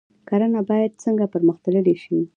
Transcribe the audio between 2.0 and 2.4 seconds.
شي؟